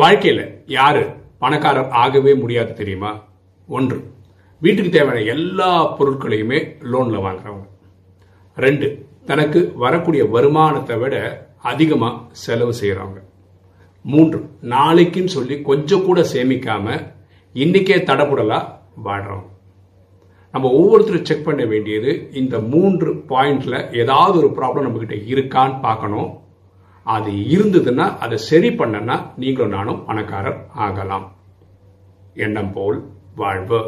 வாழ்க்கையில் 0.00 0.44
யாரு 0.66 1.02
பணக்காரர் 1.42 1.90
ஆகவே 2.02 2.34
முடியாது 2.34 2.72
தெரியுமா? 2.74 3.10
ஒன்று 3.68 3.98
வீட்டுக்கு 4.62 4.90
தேவையான 4.90 5.20
எல்லா 5.34 5.98
பொருட்களையுமே 5.98 6.58
லோனில் 6.92 7.24
வாங்குறவங்க. 7.26 7.66
ரெண்டு 8.56 8.88
தனக்கு 9.26 9.60
வரக்கூடிய 9.74 10.24
வருமானத்தை 10.24 10.96
விட 10.96 11.14
அதிகமாக 11.62 12.20
செலவு 12.44 12.74
செய்கிறவங்க 12.80 13.20
மூன்று 14.02 14.38
நாளைக்குன்னு 14.74 15.34
சொல்லி 15.36 15.62
கொஞ்சம் 15.62 16.04
கூட 16.04 16.20
சேமிக்காம 16.32 16.86
இன்னைக்கே 17.54 17.98
தடபுடலா 18.10 18.60
வாழ்றவங்க. 19.04 19.48
நம்ம 20.54 20.70
ஒவ்வொருத்தரும் 20.80 21.24
செக் 21.24 21.44
பண்ண 21.44 21.64
வேண்டியது 21.64 22.12
இந்த 22.32 22.58
மூன்று 22.72 23.12
பாயிண்ட்ல 23.28 23.76
ஏதாவது 24.02 24.36
ஒரு 24.38 24.50
ப்ராப்ளம் 24.58 24.86
நம்மக்கிட்ட 24.86 25.18
இருக்கான்னு 25.34 25.80
பார்க்கணும். 25.80 26.30
அது 27.04 27.30
இருந்ததுன்னா 27.54 28.06
அதை 28.18 28.36
சரி 28.38 28.68
பண்ணனா 28.68 29.16
நீங்களும் 29.36 29.70
நானும் 29.70 30.04
பணக்காரர் 30.04 30.60
ஆகலாம். 30.84 31.26
எண்ணம் 32.34 32.72
போல் 32.72 32.98
வாழ்வு. 33.34 33.80